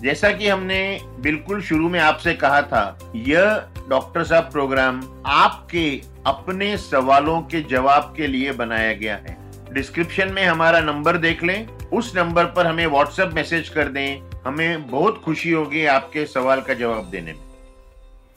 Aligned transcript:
जैसा 0.00 0.30
कि 0.30 0.48
हमने 0.48 1.00
बिल्कुल 1.20 1.60
शुरू 1.62 1.88
में 1.88 1.98
आपसे 2.00 2.34
कहा 2.34 2.60
था, 2.62 2.98
यह 3.16 3.66
डॉक्टर 3.88 4.24
साहब 4.24 4.44
प्रोग्राम 4.44 5.00
आपके 5.26 6.00
अपने 6.26 6.76
सवालों 6.76 7.40
के 7.42 7.60
जवाब 7.62 8.12
के 8.16 8.26
लिए 8.26 8.52
बनाया 8.52 8.92
गया 8.92 9.16
है। 9.16 9.36
डिस्क्रिप्शन 9.72 10.32
में 10.32 10.44
हमारा 10.44 10.80
नंबर 10.80 11.16
देख 11.16 11.42
लें। 11.44 11.66
उस 11.88 12.12
नंबर 12.16 12.44
पर 12.46 12.66
हमें 12.66 12.86
व्हाट्सएप 12.86 13.32
मैसेज 13.34 13.68
कर 13.68 13.88
दें। 13.88 14.30
हमें 14.46 14.88
बहुत 14.90 15.20
खुशी 15.24 15.50
होगी 15.50 15.84
आपके 15.86 16.24
सवाल 16.26 16.60
का 16.60 16.74
जवाब 16.74 17.10
देने 17.10 17.32
में। 17.32 17.40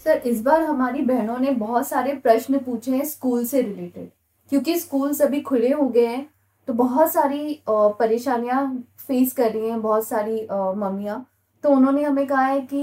सर, 0.05 0.17
इस 0.17 0.41
बार 0.41 0.61
हमारी 0.61 1.01
बहनों 1.03 1.37
ने 1.37 1.51
बहुत 1.51 1.87
सारे 1.87 2.13
प्रश्न 2.13 2.59
पूछे 2.59 2.91
हैं 2.91 3.05
स्कूल 3.05 3.45
से 3.45 3.61
रिलेटेड। 3.61 4.09
क्योंकि 4.49 4.79
स्कूल 4.79 5.13
सभी 5.13 5.41
खुले 5.41 5.71
हो 5.71 5.87
गए 5.89 6.05
हैं 6.05 6.27
तो 6.67 6.73
बहुत 6.75 7.11
सारी 7.13 7.59
परेशानियाँ 7.69 8.65
फेस 8.99 9.33
कर 9.33 9.51
रही 9.51 9.69
हैं, 9.69 9.81
बहुत 9.81 10.07
सारी 10.07 10.47
मम्मियाँ। 10.51 11.25
तो 11.63 11.69
उन्होंने 11.69 12.03
हमें 12.03 12.25
कहा 12.27 12.45
है 12.45 12.59
कि 12.63 12.81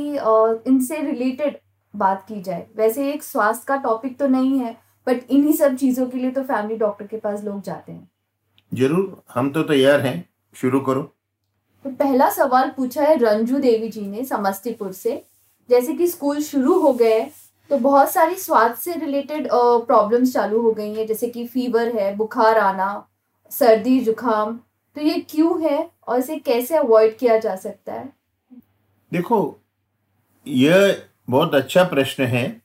इनसे 0.71 1.01
रिलेटेड 1.03 1.59
बात 1.95 2.25
की 2.29 2.41
जाए। 2.43 2.67
वैसे 2.77 3.11
एक 3.13 3.23
स्वास्थ्य 3.23 3.65
का 3.69 3.77
टॉपिक 3.83 4.19
तो 4.19 4.27
नहीं 4.29 4.59
है 4.59 4.77
बट 5.07 5.31
इन्हीं 5.31 5.53
सब 5.55 5.77
चीज़ों 5.77 6.07
के 6.07 6.19
लिए 6.19 6.31
तो 6.31 6.43
फैमिली 6.45 6.77
डॉक्टर 6.79 7.07
के 7.07 7.17
पास 7.19 7.45
लोग 7.45 7.61
जाते 7.63 7.93
हैं। 7.93 8.09
ज़रूर 8.73 9.23
हम 9.35 9.51
तो 9.51 9.63
तैयार 9.65 10.01
हैं। 10.01 10.29
शुरू 10.55 10.81
करो। 10.81 11.03
तो 11.85 11.91
पहला 11.93 12.29
सवाल 12.31 12.71
पूछा 12.77 13.03
है 13.03 13.17
रंजू 13.19 13.59
देवी 13.59 13.89
जी 13.89 14.07
ने 14.07 14.25
समस्तीपुर 14.27 14.93
से। 14.93 15.23
जैसे 15.69 15.93
कि 15.95 16.07
स्कूल 16.09 16.41
शुरू 16.43 16.79
हो 16.81 16.93
गए 16.95 17.21
तो 17.71 17.79
बहुत 17.79 18.11
सारी 18.11 18.35
स्वास्थ्य 18.37 18.93
से 18.93 18.99
रिलेटेड 18.99 19.49
प्रॉब्लम्स 19.53 20.33
चालू 20.33 20.61
हो 20.63 20.73
गई 20.73 20.95
हैं 20.95 21.07
जैसे 21.07 21.29
कि 21.29 21.47
फीवर 21.47 21.89
है 21.97 22.15
बुखार 22.17 22.59
आना 22.59 23.07
सर्दी 23.53 23.99
जुकाम 24.01 24.57
तो 24.97 25.01
ये 25.01 25.19
क्यों 25.31 25.63
है 25.63 25.91
और 26.09 26.19
इसे 26.19 26.37
कैसे 26.39 26.77
अवॉइड 26.77 27.17
किया 27.19 27.39
जा 27.39 27.57
सकता 27.57 27.93
है? 27.93 28.09
देखो 29.13 29.61
यह 30.47 31.03
बहुत 31.31 31.55
अच्छा 31.55 31.85
प्रश्न 31.85 32.25
है 32.25 32.63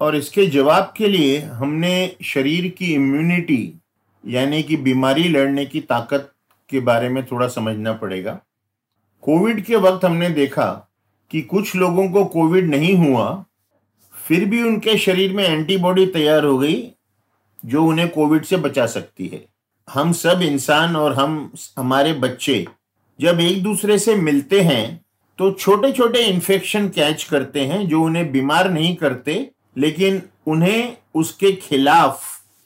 और 0.00 0.16
इसके 0.16 0.46
जवाब 0.46 0.94
के 0.96 1.08
लिए 1.08 1.40
हमने 1.40 2.16
शरीर 2.22 2.68
की 2.68 2.94
इम्यूनिटी 2.94 3.80
यानी 4.26 4.62
कि 4.62 4.76
बीमारी 4.76 5.24
लड़ने 5.24 5.66
की 5.66 5.80
ताकत 5.80 6.32
के 6.68 6.80
बारे 6.80 7.08
में 7.08 7.26
थोड़ा 7.26 7.48
समझना 7.48 7.92
पड़ेगा। 7.92 8.38
कोविड 9.22 9.64
के 9.64 9.76
वक्त 9.76 10.04
हमने 10.04 10.30
देखा 10.30 10.90
कि 11.30 11.42
कुछ 11.42 11.76
लोगों 11.76 12.08
को 12.08 12.24
कोविड 12.24 12.70
नहीं 12.70 12.94
हुआ, 12.94 13.44
फिर 14.12 14.44
भी 14.44 14.62
उनके 14.62 14.98
शरीर 14.98 15.32
में 15.32 15.44
एंटीबॉडी 15.44 16.06
तैयार 16.06 16.44
हो 16.44 16.58
गई, 16.58 16.90
जो 17.64 17.84
उन्हें 17.84 18.08
कोविड 18.08 18.44
से 18.44 18.56
बचा 18.56 18.86
सकती 18.86 19.26
है। 19.26 19.44
हम 19.90 20.12
सब 20.12 20.42
इंसान 20.42 20.96
और 20.96 21.14
हम, 21.14 21.52
हमारे 21.78 22.12
बच्चे 22.12 22.66
जब 23.20 23.40
एक 23.40 23.62
दूसरे 23.62 23.98
से 23.98 24.14
मिलते 24.14 24.60
हैं 24.60 25.03
तो 25.38 25.52
छोटे 25.52 25.92
छोटे 25.92 26.24
इन्फेक्शन 26.24 26.88
कैच 26.88 27.24
करते 27.24 27.60
हैं 27.60 27.88
जो 27.88 28.02
उन्हें 28.02 28.32
बीमार 28.32 28.70
नहीं 28.70 28.96
करते, 28.96 29.50
लेकिन 29.78 30.22
उन्हें 30.46 30.96
उसके 31.14 31.52
खिलाफ 31.52 32.22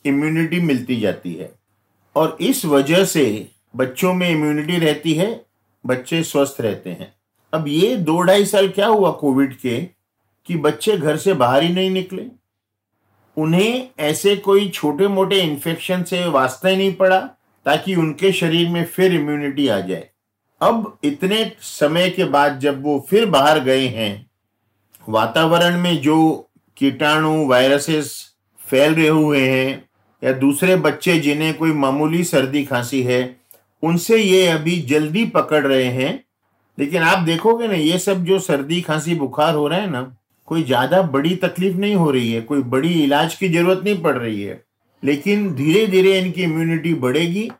इम्यूनिटी 0.07 0.61
मिलती 0.61 1.01
जाती 1.01 1.35
है। 1.35 1.55
और 2.17 2.39
इस 2.41 2.65
वजह 2.65 3.05
से 3.05 3.49
बच्चों 3.77 4.15
में 4.15 4.31
इम्यूनिटी 4.31 4.79
रहती 4.79 5.15
है, 5.15 5.45
बच्चे 5.87 6.23
स्वस्थ 6.23 6.57
रहते 6.61 6.91
हैं। 6.91 7.15
अब 7.53 7.69
ये 7.69 7.97
दो 7.97 8.21
ढाई 8.21 8.45
साल 8.45 8.69
क्या 8.69 8.87
हुआ 8.87 9.11
कोविड 9.11 9.55
के, 9.55 9.81
कि 10.47 10.55
बच्चे 10.55 10.97
घर 10.97 11.17
से 11.17 11.35
बाहर 11.35 11.63
ही 11.63 11.75
नहीं 11.75 11.91
निकले? 11.91 12.27
उन्हें 13.37 13.89
ऐसे 13.99 14.37
कोई 14.37 14.69
छोटे 14.69 15.09
मोटे 15.09 15.41
इन्फेक्शन 15.41 16.03
से 16.03 16.27
वास्ता 16.27 16.69
ही 16.69 16.77
नहीं 16.77 16.95
पड़ा, 16.95 17.21
ताकि 17.67 17.95
उनके 17.95 18.33
शरीर 18.33 18.69
में 18.69 18.85
फिर 18.85 19.15
इम्यूनिटी 19.15 19.69
आ 19.69 19.81
जाए। 19.81 20.11
अब 20.61 20.99
इतने 21.05 21.53
समय 21.61 22.11
के 22.11 22.25
बाद 22.25 22.59
जब 22.59 22.83
वो 22.83 23.07
फिर 23.11 23.27
बाहर 23.27 23.61
गए 23.61 23.87
हैं, 23.87 24.31
वातावरण 25.09 25.79
में 25.81 26.01
जो 26.01 26.49
कीटाणु, 26.77 27.47
वायरसेस 27.47 28.35
फैल 28.61 28.95
रहे 28.95 29.09
हुए 29.09 29.41
हैं, 29.41 29.85
या 30.23 30.33
दूसरे 30.33 30.77
बच्चे 30.77 31.19
जिन्हें 31.19 31.55
कोई 31.55 31.73
मामूली 31.73 32.25
सर्दी 32.25 32.65
खांसी 32.65 33.03
है, 33.03 33.37
उनसे 33.83 34.17
ये 34.17 34.47
अभी 34.47 34.77
जल्दी 34.83 35.25
पकड़ 35.25 35.67
रहे 35.67 35.85
हैं। 35.85 36.25
लेकिन 36.79 37.03
आप 37.03 37.19
देखोगे 37.19 37.69
ना, 37.69 37.75
ये 37.75 37.99
सब 37.99 38.25
जो 38.25 38.39
सर्दी 38.39 38.81
खांसी 38.81 39.15
बुखार 39.15 39.55
हो 39.55 39.69
रहा 39.69 39.79
है 39.79 39.91
ना, 39.91 40.03
कोई 40.47 40.63
ज़्यादा 40.63 41.03
बड़ी 41.03 41.35
तकलीफ़ 41.37 41.77
नहीं 41.77 41.95
हो 41.95 42.11
रही 42.11 42.33
है, 42.33 42.41
कोई 42.41 42.63
बड़ी 42.63 42.93
इलाज 43.05 43.35
की 43.35 43.49
ज़रूरत 43.49 43.85
नहीं 43.85 44.03
पड़ 44.03 44.17
रही 44.19 44.43
है। 44.43 44.63
लेकिन 45.03 45.55
धीरे 45.55 45.87
धीरे 45.87 46.19
इनकी 46.19 46.43
इम्यूनिटी 46.43 46.95
बढ़ेगी 46.95 47.51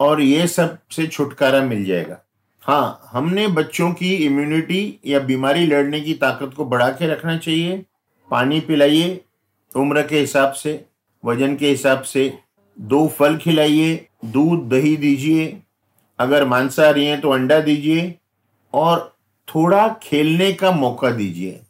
और 0.00 0.20
ये 0.20 0.46
सबसे 0.46 1.06
छुटकारा 1.06 1.62
मिल 1.62 1.84
जाएगा। 1.84 2.24
हाँ 2.68 3.08
हमने 3.12 3.46
बच्चों 3.48 3.90
की 3.92 4.14
इम्यूनिटी 4.14 5.00
या 5.06 5.18
बीमारी 5.20 5.66
लड़ने 5.66 6.00
की 6.00 6.14
ताकत 6.14 6.54
को 6.56 6.64
बढ़ा 6.64 6.88
के 6.88 7.06
रखना 7.06 7.36
चाहिए। 7.36 7.84
पानी 8.30 8.60
पिलाइए 8.60 9.20
उम्र 9.76 10.02
के 10.02 10.18
हिसाब 10.18 10.52
से, 10.52 10.84
वज़न 11.24 11.56
के 11.56 11.68
हिसाब 11.68 12.02
से। 12.02 12.38
दो 12.80 13.06
फल 13.08 13.36
खिलाइए, 13.36 14.08
दूध, 14.24 14.68
दही 14.68 14.96
दीजिए। 14.96 15.46
अगर 16.18 16.44
मांसाहारी 16.44 17.04
हैं 17.04 17.20
तो 17.20 17.30
अंडा 17.30 17.60
दीजिए 17.60 18.14
और 18.74 19.16
थोड़ा 19.48 19.88
खेलने 20.02 20.52
का 20.52 20.72
मौका 20.72 21.10
दीजिए। 21.10 21.60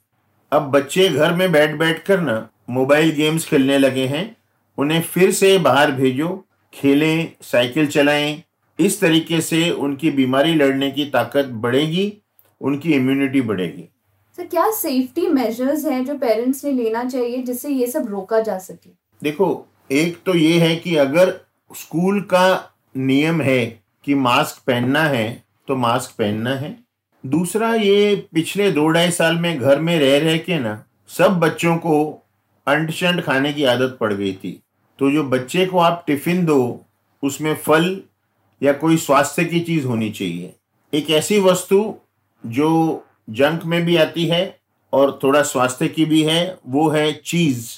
अब 0.52 0.62
बच्चे 0.62 1.08
घर 1.08 1.34
में 1.34 1.52
बैठ 1.52 1.76
बैठ 1.76 2.02
कर 2.02 2.20
ना 2.20 2.48
मोबाइल 2.70 3.10
गेम्स 3.10 3.46
खेलने 3.46 3.78
लगे 3.78 4.06
हैं। 4.06 4.36
उन्हें 4.78 5.00
फिर 5.02 5.30
से 5.30 5.58
बाहर 5.58 5.92
भेजो, 5.92 6.44
खेलें, 6.74 7.32
साइकिल 7.42 7.86
चलाएँ 7.86 8.42
इस 8.78 9.00
तरीके 9.00 9.40
से 9.40 9.70
उनकी 9.70 10.10
बीमारी 10.10 10.54
लड़ने 10.54 10.90
की 10.90 11.04
ताकत 11.04 11.46
बढ़ेगी 11.62 12.12
उनकी 12.60 12.92
इम्यूनिटी 12.92 13.40
बढ़ेगी। 13.40 13.88
सर 14.38 14.46
क्या 14.46 14.70
सेफ्टी 14.70 15.26
मेजर्स 15.28 15.84
हैं 15.84 16.04
जो 16.04 16.14
पेरेंट्स 16.18 16.64
ने 16.64 16.72
लेना 16.72 17.04
चाहिए 17.04 17.42
जिससे 17.42 17.68
ये 17.68 17.86
सब 17.86 18.06
रोका 18.10 18.40
जा 18.40 18.58
सके? 18.58 18.90
देखो 19.22 19.66
एक 19.92 20.18
तो 20.26 20.34
ये 20.34 20.58
है 20.60 20.74
कि 20.76 20.96
अगर 20.96 21.32
स्कूल 21.70 22.20
का 22.22 22.74
नियम 22.96 23.40
है 23.42 23.64
कि 24.04 24.14
मास्क 24.14 24.62
पहनना 24.66 25.02
है 25.04 25.44
तो 25.68 25.76
मास्क 25.76 26.14
पहनना 26.18 26.54
है। 26.54 26.76
दूसरा 27.24 27.74
ये 27.74 28.14
पिछले 28.34 28.70
दो 28.72 28.88
ढाई 28.88 29.10
साल 29.10 29.36
में 29.36 29.58
घर 29.58 29.80
में 29.80 29.98
रह 29.98 30.18
रह 30.18 30.36
के 30.38 30.58
ना 30.58 30.82
सब 31.10 31.38
बच्चों 31.40 31.76
को 31.76 32.04
अंट 32.66 32.90
शंट 32.90 33.20
खाने 33.20 33.52
की 33.52 33.64
आदत 33.64 33.96
पड़ 34.00 34.12
गई 34.12 34.32
थी। 34.34 34.60
तो 34.98 35.10
जो 35.10 35.22
बच्चे 35.24 35.66
को 35.66 35.78
आप 35.78 36.04
टिफ़िन 36.06 36.44
दो 36.46 36.84
उसमें 37.22 37.54
फल 37.56 37.84
या 38.62 38.72
कोई 38.72 38.96
स्वास्थ्य 38.96 39.44
की 39.44 39.60
चीज़ 39.60 39.86
होनी 39.86 40.10
चाहिए। 40.10 40.52
एक 40.94 41.10
ऐसी 41.10 41.40
वस्तु 41.40 41.94
जो 42.46 43.04
जंक 43.30 43.64
में 43.64 43.84
भी 43.84 43.96
आती 43.96 44.26
है 44.26 44.58
और 44.92 45.18
थोड़ा 45.22 45.42
स्वास्थ्य 45.42 45.88
की 45.88 46.04
भी 46.04 46.22
है, 46.22 46.58
वो 46.66 46.88
है 46.88 47.12
चीज़। 47.12 47.68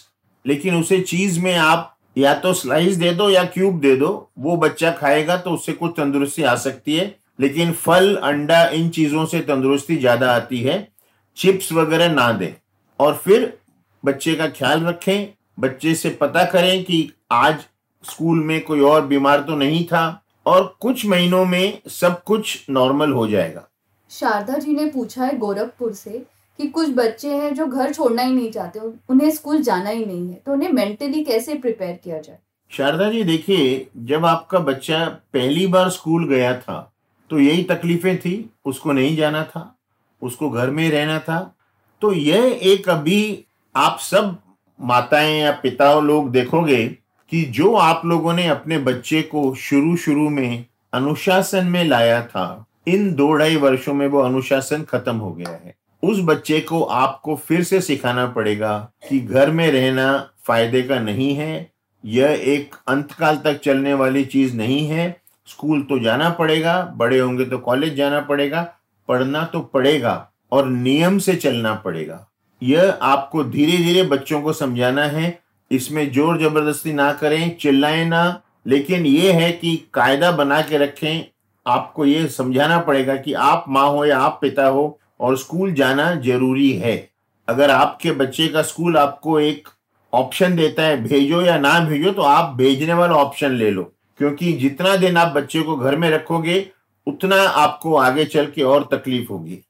लेकिन 0.47 0.75
उसे 0.75 1.01
चीज़ 1.01 1.41
में 1.41 1.55
आप 1.55 1.97
या 2.19 2.35
तो 2.35 2.53
स्लाइस 2.53 2.97
दे 2.97 3.13
दो 3.13 3.31
या 3.31 3.45
क्यूब 3.45 3.81
दे 3.81 3.97
दो, 3.97 4.31
वो 4.39 4.57
बच्चा 4.57 4.91
खाएगा 4.91 5.37
तो 5.37 5.51
उससे 5.51 5.73
कुछ 5.73 5.93
तंदुरुस्ती 5.97 6.43
आ 6.43 6.55
सकती 6.55 6.97
है। 6.97 7.17
लेकिन 7.41 7.73
फल, 7.73 8.17
अंडा, 8.17 8.69
इन 8.69 8.89
चीज़ों 8.89 9.27
से 9.27 9.41
तंदुरुस्ती 9.41 9.97
ज़्यादा 9.97 10.33
आती 10.33 10.61
है। 10.61 10.89
चिप्स 11.37 11.73
वगैरह 11.73 12.13
ना 12.13 12.33
दें। 12.33 12.53
और 13.01 13.15
फिर 13.15 13.59
बच्चे 14.05 14.35
का 14.35 14.47
ख्याल 14.47 14.85
रखें, 14.85 15.35
बच्चे 15.61 15.95
से 15.95 16.11
पता 16.11 16.45
करें 16.45 16.85
कि 16.85 17.13
आज 17.33 17.57
स्कूल 18.05 18.43
में 18.45 18.61
कोई 18.61 18.81
और 18.81 19.07
बीमार 19.07 19.41
तो 19.41 19.57
नहीं 19.57 19.85
था 19.85 20.25
और 20.47 20.77
कुछ 20.81 21.07
महीनों 21.07 21.45
में 21.45 21.81
सब 21.89 22.23
कुछ 22.23 22.67
नॉर्मल 22.71 23.13
हो 23.13 23.27
जाएगा। 23.29 23.67
शारदा 24.11 24.55
जी 24.55 24.73
ने 24.73 24.87
पूछा 24.87 25.25
है 25.25 25.37
गोरखपुर 25.39 25.93
से 25.93 26.27
कि 26.59 26.67
कुछ 26.67 26.89
बच्चे 26.95 27.35
हैं 27.35 27.55
जो 27.55 27.67
घर 27.67 27.93
छोड़ना 27.93 28.23
ही 28.23 28.33
नहीं 28.33 28.51
चाहते 28.51 28.81
उन्हें 28.81 29.31
स्कूल 29.31 29.63
जाना 29.63 29.91
ही 29.91 30.05
नहीं 30.05 30.29
है 30.29 30.41
तो 30.47 30.53
उन्हें 30.53 30.73
मेंटली 30.73 31.25
कैसे 31.25 31.55
प्रिपेयर 31.55 31.99
किया 32.05 32.19
जाए? 32.19 32.39
शारदा 32.71 33.11
जी 33.11 33.23
देखिए 33.23 33.87
जब 33.97 34.27
आपका 34.27 34.59
बच्चा 34.59 35.05
पहली 35.33 35.67
बार 35.67 35.91
स्कूल 35.91 36.29
गया 36.29 36.55
था 36.57 36.93
तो 37.31 37.39
यही 37.39 37.63
तकलीफें 37.63 38.19
थी 38.19 38.51
उसको 38.65 38.93
नहीं 38.93 39.17
जाना 39.17 39.43
था 39.45 39.79
उसको 40.23 40.51
घर 40.51 40.71
में 40.71 40.91
रहना 40.91 41.19
था। 41.19 41.57
तो 42.03 42.13
यह 42.13 42.59
एक 42.63 42.89
अभी 42.89 43.45
आप 43.77 43.99
सब 44.01 44.37
माताएँ 44.81 45.41
या 45.41 45.51
पिता 45.53 45.93
लोग 46.01 46.31
देखोगे 46.31 46.85
कि 47.31 47.43
जो 47.43 47.75
आप 47.75 48.03
लोगों 48.05 48.33
ने 48.33 48.47
अपने 48.49 48.79
बच्चे 48.79 49.23
को 49.23 49.55
शुरू 49.55 49.97
शुरू 49.97 50.29
में 50.31 50.65
अनुशासन 50.93 51.67
में 51.67 51.85
लाया 51.85 52.21
था, 52.23 52.67
इन 52.89 53.13
दो 53.15 53.33
ढाई 53.33 53.57
वर्षों 53.57 53.95
में 53.95 54.07
वो 54.07 54.21
अनुशासन 54.21 54.83
खत्म 54.83 55.17
हो 55.17 55.33
गया 55.33 55.51
है। 55.65 55.75
उस 56.03 56.21
बच्चे 56.21 56.61
को 56.61 56.83
आपको 56.83 57.35
फिर 57.37 57.63
से 57.63 57.81
सिखाना 57.81 58.27
पड़ेगा 58.27 58.77
कि 59.09 59.19
घर 59.21 59.51
में 59.51 59.71
रहना 59.73 60.31
फ़ायदे 60.47 60.83
का 60.83 60.99
नहीं 60.99 61.35
है, 61.35 61.71
यह 62.05 62.41
एक 62.45 62.75
अंतकाल 62.89 63.37
तक 63.37 63.61
चलने 63.61 63.95
वाली 63.95 64.25
चीज़ 64.25 64.57
नहीं 64.57 64.87
है। 64.89 65.21
स्कूल 65.49 65.83
तो 65.83 65.99
जाना 65.99 66.31
पड़ेगा, 66.31 66.83
बड़े 66.97 67.19
होंगे 67.19 67.45
तो 67.45 67.59
कॉलेज 67.59 67.95
जाना 67.95 68.21
पड़ेगा, 68.21 68.63
पढ़ना 69.09 69.45
तो 69.45 69.61
पड़ेगा 69.61 70.31
और 70.53 70.69
नियम 70.69 71.19
से 71.19 71.35
चलना 71.35 71.75
पड़ेगा। 71.75 72.27
यह 72.63 72.99
आपको 73.03 73.45
धीरे 73.45 73.77
धीरे 73.79 74.03
बच्चों 74.03 74.41
को 74.43 74.53
समझाना 74.53 75.05
है 75.05 75.39
इसमें 75.71 76.11
ज़ोर 76.13 76.39
ज़बरदस्ती 76.41 76.93
ना 76.93 77.13
करें, 77.13 77.57
चिल्लाएँ 77.57 78.05
ना। 78.05 78.41
लेकिन 78.67 79.07
ये 79.07 79.33
है 79.33 79.51
कि 79.53 79.77
कायदा 79.95 80.31
बना 80.33 80.61
के 80.63 80.79
रखें। 80.79 81.25
आपको 81.67 82.05
ये 82.05 82.27
समझाना 82.29 82.79
पड़ेगा 82.79 83.17
कि 83.17 83.33
आप 83.33 83.65
माँ 83.69 83.89
हो 83.89 84.05
या 84.05 84.19
आप 84.19 84.39
पिता 84.43 84.67
हो 84.67 84.99
और 85.21 85.37
स्कूल 85.39 85.73
जाना 85.73 86.15
ज़रूरी 86.15 86.71
है। 86.73 86.97
अगर 87.49 87.71
आपके 87.71 88.13
बच्चे 88.13 88.49
का 88.49 88.63
स्कूल 88.63 88.97
आपको 88.97 89.39
एक 89.41 89.69
ऑप्शन 90.13 90.57
देता 90.57 90.83
है, 90.83 91.03
भेजो 91.03 91.41
या 91.43 91.59
ना 91.59 91.79
भेजो 91.81 92.13
तो 92.13 92.23
आप 92.23 92.55
भेजने 92.55 92.95
वाला 92.95 93.15
ऑप्शन 93.15 93.53
ले 93.53 93.71
लो। 93.71 93.83
क्योंकि 94.19 94.53
जितना 94.53 94.97
दिन 94.97 95.17
आप 95.17 95.33
बच्चे 95.35 95.63
को 95.63 95.77
घर 95.77 95.97
में 95.97 96.11
रखोगे, 96.11 96.67
उतना 97.07 97.37
आपको 97.37 97.95
आगे 97.97 98.25
चल 98.25 98.47
के 98.47 98.63
और 98.63 98.89
तकलीफ़ 98.93 99.29
होगी। 99.29 99.61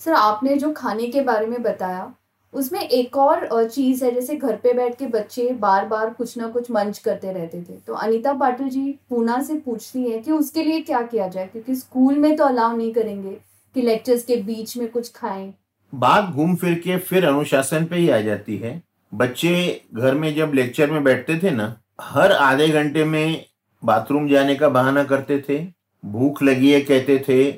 सर, 0.00 0.12
आपने 0.12 0.56
जो 0.56 0.72
खाने 0.72 1.06
के 1.06 1.20
बारे 1.20 1.46
में 1.46 1.62
बताया 1.62 2.12
उसमें 2.54 2.80
एक 2.80 3.16
और 3.16 3.46
चीज़ 3.66 4.04
है, 4.04 4.10
जैसे 4.14 4.36
घर 4.36 4.56
पे 4.56 4.72
बैठ 4.72 4.94
के 4.94 5.06
बच्चे 5.08 5.48
बार 5.60 5.86
बार 5.86 6.10
कुछ 6.10 6.36
ना 6.38 6.48
कुछ 6.48 6.70
मंच 6.70 6.98
करते 6.98 7.32
रहते 7.32 7.60
थे। 7.60 7.78
तो 7.86 7.94
अनीता 7.94 8.32
पाटिल 8.34 8.68
जी 8.68 8.94
पूना 9.10 9.40
से 9.42 9.54
पूछती 9.56 10.02
है 10.02 10.18
कि 10.18 10.30
उसके 10.32 10.62
लिए 10.62 10.80
क्या 10.82 11.02
किया 11.02 11.28
जाए, 11.28 11.46
क्योंकि 11.46 11.74
स्कूल 11.74 12.18
में 12.18 12.34
तो 12.36 12.44
अलाउ 12.44 12.76
नहीं 12.76 12.92
करेंगे 12.94 13.36
कि 13.74 13.82
लेक्चर्स 13.82 14.24
के 14.24 14.36
बीच 14.42 14.76
में 14.76 14.88
कुछ 14.88 15.12
खाएँ। 15.12 15.52
बात 15.92 16.24
घूम 16.26 16.54
फिर 16.56 16.74
के 16.78 16.96
फिर 16.98 17.26
अनुशासन 17.26 17.84
पे 17.84 17.96
ही 17.96 18.08
आ 18.10 18.20
जाती 18.20 18.56
है। 18.56 18.80
बच्चे 19.12 19.80
घर 19.94 20.14
में 20.14 20.34
जब 20.34 20.52
लेक्चर 20.54 20.90
में 20.90 21.02
बैठते 21.04 21.38
थे 21.38 21.50
ना, 21.50 21.76
हर 22.00 22.32
आधे 22.32 22.68
घंटे 22.68 23.04
में 23.04 23.44
बाथरूम 23.82 24.28
जाने 24.28 24.54
का 24.54 24.68
बहाना 24.68 25.04
करते 25.04 25.38
थे। 25.48 25.58
भूख 26.04 26.42
लगी 26.42 26.72
है 26.72 26.80
कहते 26.80 27.18
थे, 27.18 27.52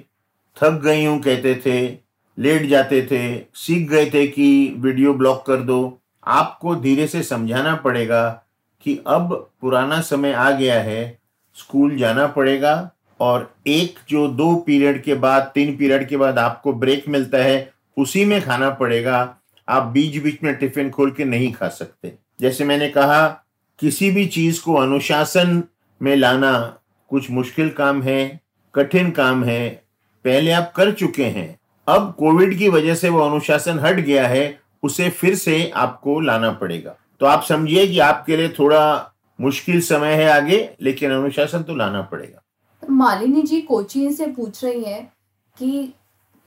थक 0.56 0.80
गई 0.84 1.04
हूँ 1.04 1.18
कहते 1.22 1.54
थे। 1.66 2.03
लेट 2.38 2.66
जाते 2.66 3.02
थे, 3.02 3.46
सीख 3.54 3.88
गए 3.90 4.10
थे 4.10 4.26
कि 4.26 4.74
वीडियो 4.78 5.14
ब्लॉक 5.14 5.46
कर 5.46 5.56
दो। 5.56 5.98
आपको 6.26 6.74
धीरे 6.76 7.06
से 7.06 7.22
समझाना 7.22 7.74
पड़ेगा 7.74 8.28
कि 8.84 8.98
अब 9.06 9.50
पुराना 9.60 10.00
समय 10.00 10.32
आ 10.32 10.50
गया 10.50 10.80
है, 10.80 11.18
स्कूल 11.54 11.96
जाना 11.96 12.26
पड़ेगा 12.26 12.90
और 13.20 13.54
एक 13.66 13.98
जो 14.08 14.28
दो 14.28 14.54
पीरियड 14.56 15.02
के 15.02 15.14
बाद, 15.14 15.50
तीन 15.54 15.76
पीरियड 15.76 16.08
के 16.08 16.16
बाद 16.16 16.38
आपको 16.38 16.72
ब्रेक 16.72 17.08
मिलता 17.08 17.38
है, 17.38 17.72
उसी 17.98 18.24
में 18.24 18.42
खाना 18.42 18.70
पड़ेगा। 18.70 19.36
आप 19.68 19.82
बीच 19.82 20.22
बीच 20.22 20.42
में 20.42 20.54
टिफ़िन 20.54 20.90
खोल 20.90 21.10
के 21.10 21.24
नहीं 21.24 21.52
खा 21.52 21.68
सकते। 21.68 22.12
जैसे 22.40 22.64
मैंने 22.64 22.88
कहा, 22.88 23.28
किसी 23.78 24.10
भी 24.10 24.26
चीज़ 24.26 24.62
को 24.62 24.74
अनुशासन 24.74 25.62
में 26.02 26.16
लाना 26.16 26.78
कुछ 27.08 27.30
मुश्किल 27.30 27.70
काम 27.70 28.02
है, 28.02 28.40
कठिन 28.74 29.10
काम 29.10 29.44
है, 29.44 29.68
पहले 30.24 30.50
आप 30.50 30.72
कर 30.76 30.92
चुके 30.92 31.24
हैं। 31.24 31.58
अब 31.88 32.14
कोविड 32.18 32.56
की 32.58 32.68
वजह 32.68 32.94
से 32.94 33.08
वो 33.08 33.20
अनुशासन 33.20 33.78
हट 33.78 33.96
गया 33.96 34.26
है 34.28 34.44
उसे 34.82 35.08
फिर 35.10 35.34
से 35.34 35.70
आपको 35.70 36.20
लाना 36.20 36.50
पड़ेगा। 36.52 36.96
तो 37.20 37.26
आप 37.26 37.42
समझिए 37.42 37.86
कि 37.86 37.98
आपके 37.98 38.36
लिए 38.36 38.48
थोड़ा 38.48 39.12
मुश्किल 39.38 39.80
समय 39.80 40.14
है 40.14 40.28
आगे 40.30 40.58
लेकिन 40.82 41.10
अनुशासन 41.10 41.62
तो 41.62 41.74
लाना 41.74 42.02
पड़ेगा। 42.02 42.40
मालिनी 42.82 43.42
जी 43.42 43.60
कोचिंग 43.60 44.14
से 44.14 44.26
पूछ 44.26 44.64
रही 44.64 44.84
हैं 44.84 45.04
कि 45.58 45.92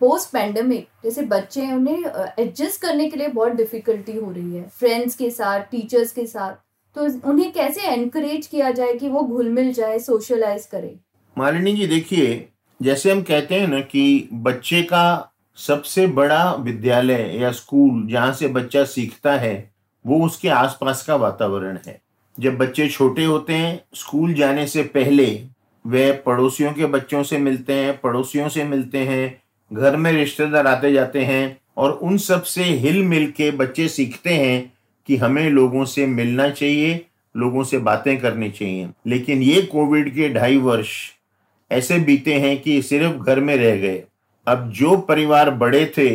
पोस्ट 0.02 0.30
पैंडमिक 0.30 0.88
जैसे 1.04 1.22
बच्चे 1.22 1.62
हैं 1.62 1.76
उन्हें 1.76 2.04
एडजस्ट 2.40 2.82
करने 2.82 3.10
के 3.10 3.18
लिए 3.18 3.28
बहुत 3.28 3.52
डिफिकल्टी 3.52 4.18
हो 4.18 4.32
रही 4.32 4.56
है 4.56 4.68
फ्रेंड्स 4.70 5.16
के 5.16 5.30
साथ 5.32 5.60
टीचर्स 5.72 6.12
के 6.12 6.26
साथ। 6.26 6.54
तो 6.96 7.30
उन्हें 7.30 7.52
कैसे 7.54 7.88
एनकरेज 7.88 8.48
किया 8.48 8.72
जाए 8.72 8.94
कि 8.94 9.10
वो 9.10 9.22
घुल 9.22 9.50
मिल 9.50 9.72
जाए 9.74 10.00
सोशलाइज 10.00 10.66
करे? 10.66 10.96
मालिनी 11.38 11.74
जी 11.74 11.88
देखिए 11.88 12.48
जैसे 12.82 13.12
हम 13.12 13.22
कहते 13.22 13.56
हैं 13.56 13.68
ना 13.68 13.80
कि 13.80 14.30
बच्चे 14.34 14.82
का 14.82 15.34
सबसे 15.56 16.08
बड़ा 16.08 16.54
विद्यालय 16.54 17.38
या 17.42 17.52
स्कूल 17.52 18.08
जहाँ 18.08 18.34
से 18.34 18.48
बच्चा 18.48 18.84
सीखता 18.84 19.34
है, 19.34 19.72
वो 20.06 20.26
उसके 20.26 20.50
आसपास 20.50 21.06
का 21.06 21.16
वातावरण 21.16 21.78
है। 21.88 22.02
जब 22.40 22.58
बच्चे 22.58 22.88
छोटे 22.88 23.24
होते 23.24 23.54
हैं, 23.54 23.84
स्कूल 23.94 24.34
जाने 24.34 24.68
से 24.68 24.84
पहले 24.84 25.44
वे 25.88 26.12
पड़ोसियों 26.12 26.74
के 26.74 26.86
बच्चों 26.86 27.24
से 27.24 27.38
मिलते 27.38 27.74
हैं, 27.74 28.00
पड़ोसियों 28.02 28.50
से 28.50 28.64
मिलते 28.64 28.98
हैं, 28.98 29.42
घर 29.74 29.96
में 29.96 30.12
रिश्तेदार 30.12 30.68
आते 30.68 30.94
जाते 30.94 31.24
हैं 31.26 31.58
और 31.78 31.92
उन 31.92 32.18
सबसे 32.18 32.64
हिल 32.64 33.04
मिल 33.04 33.32
के 33.32 33.52
बच्चे 33.52 33.88
सीखते 33.88 34.30
हैं 34.30 34.74
कि 35.08 35.18
हमें 35.18 35.50
लोगों 35.50 35.86
से 35.86 36.08
मिलना 36.08 36.50
चाहिए, 36.50 37.06
लोगों 37.38 37.64
से 37.64 37.78
बातें 37.78 38.18
करनी 38.18 38.50
चाहिए। 38.50 38.90
लेकिन 39.08 39.42
ये 39.42 39.62
कोविड 39.62 40.16
के 40.16 40.30
ढाई 40.30 40.58
वर्ष 40.58 41.14
ऐसे 41.72 41.98
बीते 42.00 42.34
हैं 42.34 42.60
कि 42.62 42.82
सिर्फ़ 42.82 43.16
घर 43.16 43.40
में 43.40 43.56
रह 43.58 43.76
गए। 43.78 44.04
अब 44.48 44.70
जो 44.72 44.96
परिवार 44.98 45.50
बड़े 45.52 45.86
थे, 45.98 46.10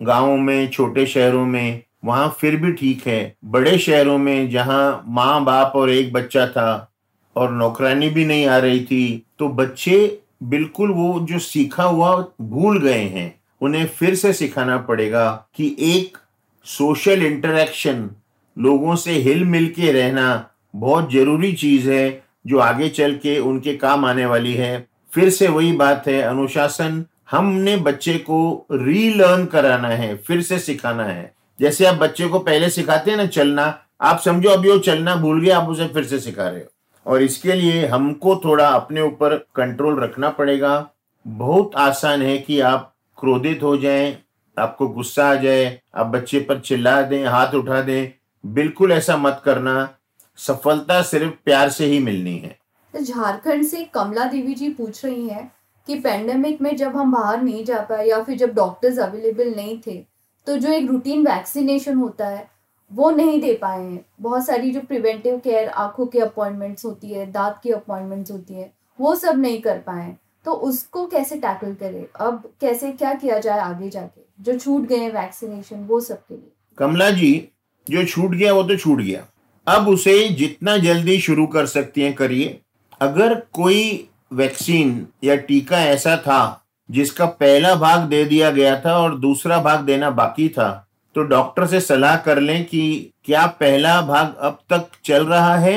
गाँवों 0.00 0.36
में, 0.36 0.68
छोटे 0.68 1.06
शहरों 1.06 1.44
में, 1.46 1.82
वहाँ 2.04 2.36
फिर 2.40 2.56
भी 2.56 2.72
ठीक 2.72 3.06
है। 3.06 3.34
बड़े 3.44 3.76
शहरों 3.78 4.18
में, 4.18 4.50
जहाँ 4.50 5.04
माँ 5.08 5.44
बाप 5.44 5.72
और 5.76 5.90
एक 5.90 6.12
बच्चा 6.12 6.46
था 6.46 6.92
और 7.36 7.52
नौकरानी 7.52 8.08
भी 8.08 8.24
नहीं 8.24 8.46
आ 8.46 8.56
रही 8.58 8.80
थी 8.84 9.26
तो 9.38 9.48
बच्चे 9.48 10.18
बिल्कुल 10.42 10.90
वो 10.90 11.18
जो 11.22 11.38
सीखा 11.38 11.84
हुआ 11.84 12.16
भूल 12.40 12.80
गए 12.80 12.92
हैं। 12.92 13.34
उन्हें 13.60 13.86
फिर 13.88 14.14
से 14.14 14.32
सिखाना 14.32 14.76
पड़ेगा 14.78 15.30
कि 15.54 15.76
एक 15.80 16.18
सोशल 16.66 17.22
इंटरेक्शन, 17.22 18.08
लोगों 18.56 18.96
से 18.96 19.12
हिल 19.12 19.44
मिल 19.44 19.66
के 19.68 19.92
रहना 19.92 20.50
बहुत 20.76 21.12
ज़रूरी 21.12 21.52
चीज़ 21.52 21.90
है, 21.90 22.22
जो 22.46 22.58
आगे 22.58 22.88
चल 22.88 23.14
के 23.14 23.38
उनके 23.38 23.74
काम 23.76 24.04
आने 24.04 24.26
वाली 24.26 24.52
है। 24.54 24.86
फिर 25.12 25.30
से 25.30 25.48
वही 25.48 25.72
बात 25.72 26.08
है, 26.08 26.22
अनुशासन, 26.22 27.06
हमने 27.30 27.76
बच्चे 27.76 28.18
को 28.18 28.66
रीलर्न 28.72 29.46
कराना 29.46 29.88
है, 29.88 30.16
फिर 30.16 30.42
से 30.42 30.58
सिखाना 30.58 31.04
है। 31.04 31.34
जैसे 31.60 31.84
आप 31.84 31.94
बच्चे 31.94 32.28
को 32.28 32.38
पहले 32.38 32.70
सिखाते 32.70 33.10
हैं 33.10 33.18
ना, 33.18 33.26
चलना, 33.26 33.78
आप 34.00 34.18
समझो 34.18 34.50
अभी 34.50 34.70
वो 34.70 34.78
चलना 34.78 35.16
भूल 35.16 35.40
गया 35.40 35.58
आप 35.58 35.68
उसे 35.68 35.86
फिर 35.86 36.04
से 36.04 36.18
सिखा 36.18 36.48
रहे 36.48 36.60
हो। 36.60 36.72
और 37.06 37.22
इसके 37.22 37.52
लिए 37.52 37.86
हमको 37.86 38.36
थोड़ा 38.44 38.68
अपने 38.68 39.00
ऊपर 39.00 39.34
कंट्रोल 39.34 40.00
रखना 40.00 40.30
पड़ेगा। 40.30 40.90
बहुत 41.26 41.70
आसान 41.76 42.22
है 42.22 42.38
कि 42.38 42.60
आप 42.60 42.94
क्रोधित 43.20 43.62
हो 43.62 43.76
जाएँ, 43.76 44.18
आपको 44.58 44.88
गुस्सा 44.88 45.30
आ 45.30 45.34
जाए, 45.34 45.80
आप 45.96 46.06
बच्चे 46.06 46.40
पर 46.40 46.58
चिल्ला 46.58 47.02
दें, 47.02 47.26
हाथ 47.26 47.54
उठा 47.54 47.80
दें। 47.80 48.08
बिल्कुल 48.46 48.92
ऐसा 48.92 49.16
मत 49.16 49.42
करना। 49.44 49.94
सफलता 50.36 51.02
सिर्फ़ 51.02 51.32
प्यार 51.44 51.68
से 51.68 51.86
ही 51.86 51.98
मिलनी 51.98 52.38
है। 52.38 52.61
झारखंड 53.00 53.64
से 53.64 53.82
कमला 53.84 54.24
देवी 54.24 54.54
जी 54.54 54.68
पूछ 54.68 55.04
रही 55.04 55.28
हैं 55.28 55.50
कि 55.86 55.98
पेंडेमिक 55.98 56.60
में 56.60 56.76
जब 56.76 56.96
हम 56.96 57.12
बाहर 57.12 57.42
नहीं 57.42 57.64
जा 57.64 57.80
पाए 57.80 58.08
या 58.08 58.22
फिर 58.22 58.36
जब 58.38 58.54
डॉक्टर्स 58.54 58.98
अवेलेबल 58.98 59.54
नहीं 59.54 59.78
थे 59.86 60.04
तो 60.46 60.56
जो 60.56 60.68
एक 60.68 60.90
रूटीन 60.90 61.26
वैक्सीनेशन 61.26 61.96
होता 61.96 62.28
है, 62.28 62.48
वो 62.90 63.10
नहीं 63.10 63.40
दे 63.40 63.52
पाए 63.54 63.82
हैं। 63.82 64.04
बहुत 64.20 64.46
सारी 64.46 64.70
जो 64.70 64.80
प्रिवेंटिव 64.80 65.38
केयर 65.38 65.68
आँखों 65.68 66.06
की 66.06 66.18
अपॉइंटमेंट्स 66.18 66.84
होती 66.84 67.08
है, 67.08 67.30
दांत 67.32 67.60
की 67.62 67.70
अपॉइंटमेंट्स 67.70 68.30
होती 68.30 68.54
है, 68.54 68.72
वो 68.98 69.14
सब 69.16 69.38
नहीं 69.38 69.60
कर 69.62 69.78
पाए 69.78 70.16
तो 70.44 70.52
उसको 70.52 71.06
कैसे 71.06 71.36
टैकल 71.36 71.74
करें? 71.74 72.04
अब 72.20 72.50
कैसे, 72.60 72.90
क्या 72.92 73.12
किया 73.14 73.38
जाए 73.38 73.58
आगे 73.58 73.88
जाके? 73.88 74.20
जो 74.40 74.58
छूट 74.58 74.82
गए 74.82 75.08
वैक्सीनेशन 75.08 75.84
वो 75.84 76.00
सब 76.00 76.18
के 76.18 76.34
लिए। 76.34 76.52
कमला 76.78 77.10
जी, 77.10 77.48
जो 77.90 78.04
छूट 78.04 78.30
गया, 78.30 78.52
वो 78.52 78.62
तो 78.62 78.76
छूट 78.76 79.00
गया। 79.00 79.24
अब 79.66 79.88
उसे 79.88 80.28
जितना 80.28 80.76
जल्दी 80.78 81.18
शुरू 81.20 81.46
कर 81.46 81.66
सकती 81.66 82.02
हैं, 82.02 82.14
करिए। 82.14 82.60
अगर 83.02 83.34
कोई 83.52 84.08
वैक्सीन 84.32 85.06
या 85.24 85.34
टीका 85.36 85.78
ऐसा 85.84 86.16
था 86.16 86.40
जिसका 86.88 87.26
पहला 87.26 87.74
भाग 87.74 88.00
दे 88.00 88.24
दिया 88.24 88.50
गया 88.50 88.74
था 88.80 88.96
और 88.98 89.16
दूसरा 89.18 89.58
भाग 89.58 89.80
देना 89.80 90.10
बाकी 90.10 90.48
था 90.48 90.68
तो 91.14 91.22
डॉक्टर 91.22 91.66
से 91.66 91.80
सलाह 91.80 92.16
कर 92.16 92.40
लें 92.40 92.64
कि 92.64 93.10
क्या 93.24 93.46
पहला 93.60 94.00
भाग 94.02 94.34
अब 94.40 94.58
तक 94.70 94.86
चल 95.04 95.26
रहा 95.26 95.56
है 95.56 95.74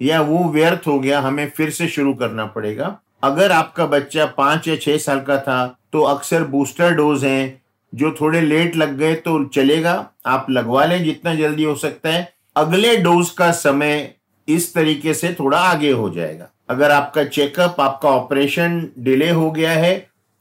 या 0.00 0.20
वो 0.20 0.38
व्यर्थ 0.50 0.86
हो 0.86 0.98
गया, 1.00 1.20
हमें 1.20 1.50
फिर 1.50 1.70
से 1.70 1.88
शुरू 1.88 2.14
करना 2.14 2.46
पड़ेगा। 2.46 2.96
अगर 3.22 3.52
आपका 3.52 3.86
बच्चा 3.86 4.26
पाँच 4.38 4.68
या 4.68 4.76
छह 4.76 4.96
साल 4.98 5.20
का 5.20 5.36
था 5.38 5.66
तो 5.92 6.02
अक्सर 6.04 6.44
बूस्टर 6.46 6.94
डोज 6.94 7.24
हैं, 7.24 7.62
जो 7.92 8.14
थोड़े 8.20 8.40
लेट 8.40 8.76
लग 8.76 8.96
गए 8.98 9.14
तो 9.16 9.44
चलेगा, 9.46 9.94
आप 10.26 10.46
लगवा 10.50 10.84
लें 10.84 11.02
जितना 11.04 11.34
जल्दी 11.34 11.64
हो 11.64 11.74
सकता 11.76 12.08
है। 12.08 12.32
अगले 12.56 12.96
डोज 12.98 13.30
का 13.30 13.50
समय 13.52 14.14
इस 14.48 14.72
तरीके 14.74 15.14
से 15.14 15.32
थोड़ा 15.40 15.58
आगे 15.58 15.90
हो 15.92 16.08
जाएगा। 16.10 16.48
अगर 16.72 16.90
आपका 16.90 17.24
चेकअप 17.26 17.80
आपका 17.80 18.08
ऑपरेशन 18.10 18.80
डिले 18.98 19.30
हो 19.30 19.50
गया 19.50 19.72
है 19.72 19.94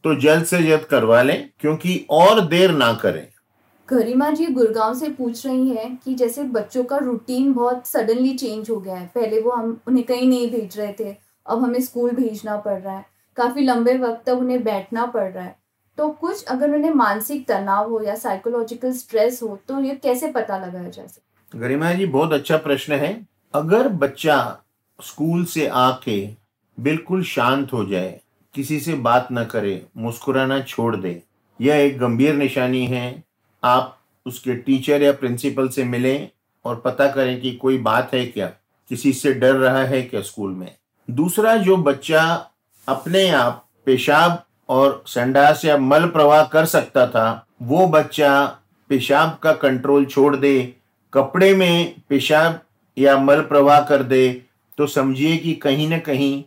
तो 0.04 0.16
जल्द 0.18 0.46
से 0.46 0.62
जल्द 0.64 0.84
करवा 0.86 1.22
लें 1.22 1.50
क्योंकि 1.60 2.06
और 2.10 2.42
देर 2.48 2.72
ना 2.74 2.94
करें। 2.94 3.28
गरिमा 3.90 4.30
जी 4.30 4.46
गुड़गांव 4.48 4.94
से 4.94 5.10
पूछ 5.10 5.46
रही 5.46 5.70
हैं 5.70 5.96
कि 5.96 6.14
जैसे 6.16 6.44
बच्चों 6.52 6.84
का 6.84 6.98
रूटीन 6.98 7.52
बहुत 7.54 7.88
सडनली 7.88 8.34
चेंज 8.36 8.70
हो 8.70 8.76
गया 8.78 8.96
है। 8.96 9.06
पहले 9.16 9.42
वो 9.42 9.52
हम 9.52 9.80
उन्हें 9.88 10.06
कहीं 10.06 10.28
नहीं 10.30 10.50
भेज 10.52 10.78
रहे 10.80 10.94
थे 11.00 11.16
अब 11.46 11.64
हमें 11.64 11.80
स्कूल 11.82 12.12
भेजना 12.12 12.56
पड़ 12.58 12.80
रहा 12.80 12.96
है। 12.98 13.06
काफ़ी 13.38 13.62
लंबे 13.62 13.98
वक्त 13.98 14.24
तक 14.26 14.34
उन्हें 14.36 14.64
बैठना 14.64 15.06
पड़ 15.08 15.30
रहा 15.32 15.44
है। 15.44 15.56
तो 15.98 16.10
कुछ 16.12 16.44
अगर 16.46 16.74
उन्हें 16.76 16.94
मानसिक 16.94 17.48
तनाव 17.48 17.90
हो 17.90 18.02
या 18.02 18.16
साइकोलॉजिकल 18.18 18.92
स्ट्रेस 18.94 19.40
हो 19.44 19.58
तो 19.68 19.80
ये 19.82 19.96
कैसे 20.04 20.28
पता 20.32 20.58
लगाया 20.58 20.90
जा 20.90 21.06
सकता 21.06 21.60
गरिमा 21.60 21.92
जी 21.94 22.06
बहुत 22.08 22.34
अच्छा 22.34 22.58
प्रश्न 22.60 22.94
है। 22.96 23.14
अगर 23.54 23.88
बच्चा 24.00 24.61
स्कूल 25.04 25.46
से 25.46 25.68
आके 25.68 26.30
बिल्कुल 26.80 27.24
शांत 27.24 27.74
हो 27.74 27.86
जाए। 27.86 28.22
किसी 28.54 28.80
से 28.80 28.94
बात 28.94 29.28
न 29.32 29.44
करे, 29.44 29.86
मुस्कुराना 29.98 30.60
छोड़ 30.60 30.96
दे। 30.96 31.24
यह 31.62 31.76
एक 31.76 32.00
गंभीर 32.00 32.36
निशानी 32.36 32.86
है। 32.86 33.24
आप 33.64 33.98
उसके 34.26 34.56
टीचर 34.56 35.02
या 35.02 35.12
प्रिंसिपल 35.12 35.68
से 35.68 35.84
मिलें 35.84 36.30
और 36.66 36.76
पता 36.76 37.08
करें 37.08 37.42
कि 37.42 37.52
कोई 37.52 37.78
बात 37.78 38.14
है 38.14 38.26
क्या। 38.26 38.48
किसी 38.90 39.14
से 39.14 39.34
डर 39.34 39.56
रहा 39.56 39.84
है 39.84 40.02
क्या 40.02 40.22
स्कूल 40.22 40.52
में? 40.52 40.76
दूसरा, 41.10 41.56
जो 41.56 41.78
बच्चा 41.78 42.50
अपने 42.88 43.30
आप 43.30 43.68
पेशाब 43.86 44.44
और 44.70 45.04
संडास 45.08 45.66
या 45.66 45.78
मल 45.78 46.06
प्रवाह 46.06 46.46
कर 46.46 46.66
सकता 46.66 47.08
था, 47.08 47.48
वो 47.62 47.88
बच्चा 47.88 48.58
पेशाब 48.90 49.40
का 49.44 49.54
कंट्रोल 49.54 50.06
छोड़ 50.06 50.36
दे, 50.36 50.76
कपड़े 51.14 51.56
में 51.56 51.96
पेशाब 52.10 52.62
या 52.98 53.18
मल 53.18 53.42
प्रवाह 53.42 53.82
कर 53.82 54.04
दे 54.04 54.46
तो 54.82 54.86
समझिए 54.88 55.36
कि 55.38 55.54
कहीं 55.54 55.88
ना 55.90 55.98
कहीं 55.98 56.44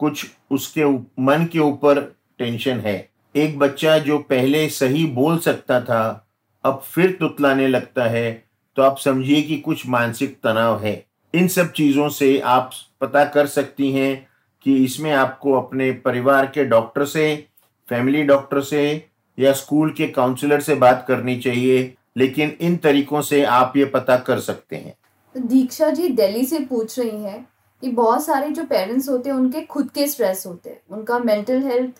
कुछ 0.00 0.24
उसके 0.50 0.84
मन 1.22 1.46
के 1.52 1.58
ऊपर 1.58 2.00
टेंशन 2.38 2.80
है। 2.80 2.96
एक 3.34 3.58
बच्चा 3.58 3.96
जो 3.98 4.18
पहले 4.18 4.68
सही 4.68 5.04
बोल 5.06 5.38
सकता 5.38 5.80
था, 5.80 6.26
अब 6.64 6.82
फिर 6.84 7.12
तुतलाने 7.20 7.68
लगता 7.68 8.04
है 8.04 8.32
तो 8.76 8.82
आप 8.82 8.98
समझिए 8.98 9.42
कि 9.42 9.58
कुछ 9.58 9.86
मानसिक 9.86 10.36
तनाव 10.44 10.84
है। 10.84 11.06
इन 11.34 11.48
सब 11.48 11.72
चीज़ों 11.72 12.08
से 12.08 12.38
आप 12.40 12.70
पता 13.00 13.24
कर 13.24 13.46
सकती 13.46 13.92
हैं 13.92 14.26
कि 14.66 14.76
इसमें 14.84 15.10
आपको 15.12 15.52
अपने 15.52 15.90
परिवार 15.92 16.46
के 16.46 16.64
डॉक्टर 16.64 17.04
से, 17.04 17.46
फैमिली 17.88 18.22
डॉक्टर 18.24 18.60
से 18.60 19.08
या 19.38 19.52
स्कूल 19.52 19.90
के 19.90 20.06
काउंसलर 20.10 20.60
से 20.60 20.74
बात 20.74 21.04
करनी 21.08 21.40
चाहिए, 21.40 21.92
लेकिन 22.16 22.56
इन 22.60 22.76
तरीकों 22.76 23.22
से 23.22 23.44
आप 23.44 23.76
ये 23.76 23.84
पता 23.84 24.16
कर 24.16 24.40
सकते 24.40 24.76
हैं। 24.76 24.94
दीक्षा 25.34 25.90
जी 25.90 26.08
दिल्ली 26.08 26.44
से 26.44 26.58
पूछ 26.60 26.98
रही 26.98 27.24
हैं। 27.24 27.46
कि 27.82 27.90
बहुत 27.90 28.24
सारे 28.24 28.48
जो 28.48 28.64
पेरेंट्स 28.64 29.08
होते 29.08 29.30
हैं, 29.30 29.36
उनके 29.36 29.60
खुद 29.60 29.90
के 29.90 30.06
स्ट्रेस 30.06 30.44
होते 30.46 30.70
हैं। 30.70 30.80
उनका 30.90 31.18
मेंटल 31.18 31.62
हेल्थ 31.62 31.92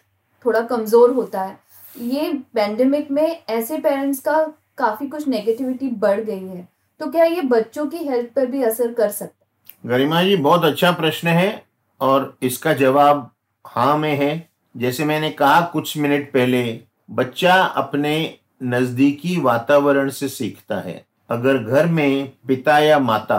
थोड़ा 0.45 0.61
कमज़ोर 0.61 1.11
होता 1.11 1.43
है। 1.43 1.59
ये 1.95 2.33
पेंडेमिक 2.55 3.11
में 3.11 3.43
ऐसे 3.49 3.79
पेरेंट्स 3.79 4.21
का 4.21 4.41
काफ़ी 4.79 5.07
कुछ 5.07 5.29
नेगेटिविटी 5.29 5.89
बढ़ 5.89 6.21
गई 6.21 6.47
है। 6.47 6.69
तो 7.01 7.07
क्या 7.07 7.25
ये 7.25 7.41
बच्चों 7.41 7.87
की 7.87 7.97
हेल्थ 7.97 8.33
पर 8.33 8.47
भी 8.47 8.63
असर 8.63 8.93
कर 8.93 9.09
सकता 9.09 9.25
है? 9.25 9.91
गरिमा 9.91 10.23
जी, 10.23 10.37
बहुत 10.37 10.65
अच्छा 10.65 10.91
प्रश्न 10.93 11.29
है 11.29 11.63
और 12.01 12.37
इसका 12.43 12.73
जवाब 12.73 13.31
हाँ 13.65 13.97
में 13.99 14.15
है। 14.17 14.49
जैसे 14.75 15.05
मैंने 15.05 15.31
कहा 15.31 15.61
कुछ 15.61 15.97
मिनट 15.99 16.33
पहले, 16.33 16.81
बच्चा 17.11 17.55
अपने 17.55 18.39
नज़दीकी 18.63 19.41
वातावरण 19.41 20.11
से 20.11 20.29
सीखता 20.29 20.81
है। 20.81 21.05
अगर 21.31 21.59
घर 21.59 21.87
में 21.87 22.33
पिता 22.47 22.79
या 22.79 22.99
माता 22.99 23.39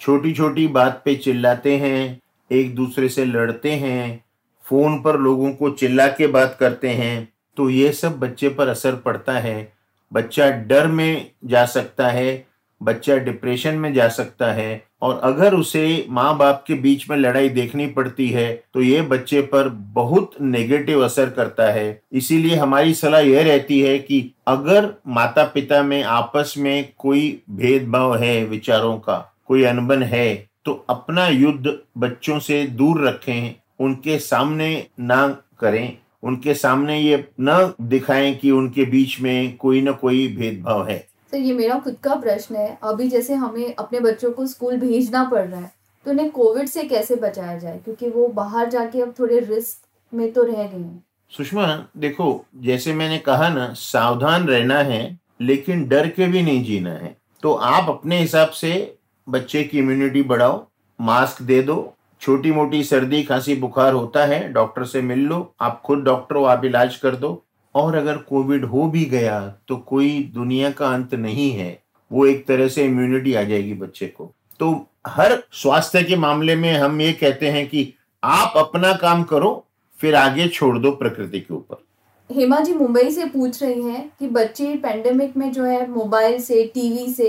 छोटी 0.00 0.32
छोटी 0.32 0.66
बात 0.68 1.00
पे 1.04 1.14
चिल्लाते 1.16 1.76
हैं, 1.76 2.20
एक 2.50 2.74
दूसरे 2.74 3.08
से 3.08 3.24
लड़ते 3.24 3.72
हैं, 3.72 4.24
फ़ोन 4.66 4.98
पर 5.02 5.18
लोगों 5.18 5.52
को 5.52 5.70
चिल्ला 5.70 6.06
के 6.08 6.26
बात 6.26 6.56
करते 6.60 6.88
हैं 6.90 7.28
तो 7.56 7.68
ये 7.70 7.92
सब 7.92 8.18
बच्चे 8.20 8.48
पर 8.48 8.68
असर 8.68 8.94
पड़ता 8.96 9.32
है। 9.32 9.72
बच्चा 10.12 10.48
डर 10.50 10.86
में 10.86 11.30
जा 11.44 11.64
सकता 11.66 12.08
है, 12.08 12.46
बच्चा 12.80 13.16
डिप्रेशन 13.16 13.74
में 13.74 13.92
जा 13.94 14.08
सकता 14.08 14.52
है, 14.52 14.82
और 15.02 15.20
अगर 15.24 15.54
उसे 15.54 16.06
माँ 16.10 16.36
बाप 16.38 16.62
के 16.66 16.74
बीच 16.74 17.08
में 17.10 17.16
लड़ाई 17.16 17.48
देखनी 17.48 17.86
पड़ती 17.88 18.28
है 18.28 18.50
तो 18.74 18.82
ये 18.82 19.00
बच्चे 19.04 19.40
पर 19.42 19.68
बहुत 19.94 20.40
नेगेटिव 20.40 21.04
असर 21.04 21.30
करता 21.30 21.70
है। 21.72 22.00
इसीलिए 22.12 22.56
हमारी 22.56 22.94
सलाह 22.94 23.20
यह 23.20 23.44
रहती 23.44 23.80
है 23.80 23.98
कि 23.98 24.20
अगर 24.48 24.92
माता 25.08 25.44
पिता 25.44 25.82
में 25.82 26.02
आपस 26.02 26.54
में 26.58 26.88
कोई 26.98 27.40
भेदभाव 27.50 28.16
है 28.16 28.44
विचारों 28.44 28.96
का 28.98 29.18
कोई 29.48 29.64
अनबन 29.64 30.02
है 30.02 30.34
तो 30.64 30.72
अपना 30.90 31.26
युद्ध 31.28 31.78
बच्चों 31.98 32.38
से 32.38 32.62
दूर 32.66 33.06
रखें 33.08 33.54
उनके 33.80 34.18
सामने 34.18 34.86
ना 35.00 35.26
करें 35.60 35.98
उनके 36.22 36.54
सामने 36.54 36.98
ये 37.00 37.24
न 37.40 37.74
दिखाएँ 37.82 38.34
कि 38.34 38.50
उनके 38.50 38.84
बीच 38.84 39.20
में 39.20 39.56
कोई 39.56 39.80
ना 39.82 39.92
कोई 39.92 40.26
भेदभाव 40.36 40.88
है। 40.88 40.98
तो 41.32 41.38
ये 41.38 41.52
मेरा 41.54 41.78
खुद 41.78 41.96
का 42.04 42.14
प्रश्न 42.14 42.56
है 42.56 42.78
अभी 42.82 43.08
जैसे 43.08 43.34
हमें 43.34 43.74
अपने 43.74 44.00
बच्चों 44.00 44.30
को 44.32 44.46
स्कूल 44.46 44.76
भेजना 44.76 45.24
पड़ 45.24 45.46
रहा 45.46 45.60
है 45.60 45.70
तो 46.06 46.10
उन्हें 46.10 46.30
कोविड 46.30 46.68
से 46.68 46.82
कैसे 46.84 47.16
बचाया 47.16 47.58
जाए? 47.58 47.78
क्योंकि 47.78 48.08
वो 48.10 48.26
बाहर 48.28 48.68
जाके 48.70 49.02
अब 49.02 49.14
थोड़े 49.18 49.38
रिस्क 49.40 49.86
में 50.12 50.30
तो 50.32 50.42
रह 50.42 50.52
गए 50.54 50.78
हैं। 50.78 51.04
सुषमा 51.32 51.66
देखो 51.96 52.44
जैसे 52.56 52.92
मैंने 52.92 53.18
कहा 53.18 53.48
ना 53.48 53.72
सावधान 53.76 54.46
रहना 54.48 54.78
है 54.82 55.18
लेकिन 55.40 55.88
डर 55.88 56.08
के 56.08 56.26
भी 56.26 56.42
नहीं 56.42 56.64
जीना 56.64 56.92
है। 56.92 57.16
तो 57.42 57.52
आप 57.52 57.88
अपने 57.88 58.20
हिसाब 58.20 58.48
से 58.50 58.97
बच्चे 59.28 59.62
की 59.64 59.78
इम्यूनिटी 59.78 60.22
बढ़ाओ 60.22 60.66
मास्क 60.98 61.42
दे 61.42 61.60
दो 61.62 61.94
छोटी 62.22 62.52
मोटी 62.52 62.82
सर्दी, 62.84 63.22
खांसी, 63.22 63.54
बुखार 63.56 63.92
होता 63.92 64.24
है 64.26 64.52
डॉक्टर 64.52 64.84
से 64.84 65.02
मिल 65.02 65.18
लो, 65.20 65.54
आप 65.60 65.80
खुद 65.84 65.98
डॉक्टर 65.98 66.36
हो, 66.36 66.44
आप 66.44 66.64
इलाज 66.64 66.96
कर 66.96 67.16
दो। 67.16 67.42
और 67.74 67.94
अगर 67.94 68.16
कोविड 68.18 68.64
हो 68.64 68.88
भी 68.90 69.04
गया 69.04 69.40
तो 69.68 69.76
कोई 69.78 70.22
दुनिया 70.34 70.70
का 70.70 70.88
अंत 70.88 71.14
नहीं 71.16 71.50
है। 71.50 71.78
वो 72.10 72.26
एक 72.26 72.46
तरह 72.46 72.68
से 72.68 72.84
इम्यूनिटी 72.84 73.34
आ 73.34 73.42
जाएगी 73.42 73.74
बच्चे 73.74 74.06
को। 74.06 74.32
तो 74.60 74.86
हर 75.06 75.38
स्वास्थ्य 75.52 76.02
के 76.02 76.16
मामले 76.16 76.56
में 76.56 76.72
हम 76.72 77.00
ये 77.00 77.12
कहते 77.12 77.50
हैं 77.50 77.66
कि 77.68 77.92
आप 78.22 78.52
अपना 78.56 78.92
काम 78.92 79.22
करो, 79.24 79.64
फिर 80.00 80.14
आगे 80.14 80.48
छोड़ 80.48 80.78
दो 80.78 80.90
प्रकृति 80.92 81.40
के 81.40 81.54
ऊपर। 81.54 81.84
हेमा 82.30 82.60
जी, 82.60 82.72
मुंबई 82.74 83.10
से 83.10 83.24
पूछ 83.26 83.62
रही 83.62 83.82
हैं 83.82 84.10
कि 84.18 84.28
बच्चे 84.28 84.74
पेंडेमिक 84.76 85.36
में 85.36 85.50
जो 85.52 85.64
है 85.64 85.90
मोबाइल 85.90 86.40
से 86.40 86.64
टीवी 86.74 87.12
से 87.12 87.28